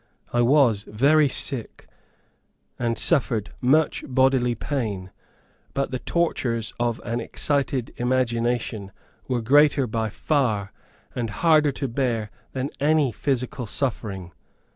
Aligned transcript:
I 0.33 0.41
was 0.41 0.81
very 0.87 1.29
sick, 1.29 1.87
and 2.79 2.97
suffered 2.97 3.51
much 3.61 4.03
bodily 4.07 4.55
pain, 4.55 5.11
but 5.75 5.91
the 5.91 5.99
tortures 5.99 6.73
of 6.79 6.99
an 7.05 7.19
excited 7.19 7.93
imagination 7.97 8.91
were 9.27 9.41
greater 9.43 9.85
by 9.85 10.09
far, 10.09 10.73
and 11.13 11.29
harder 11.29 11.71
to 11.73 11.87
bear 11.87 12.31
than 12.53 12.71
any 12.79 13.11
physical 13.11 13.67
suffering. 13.67 14.31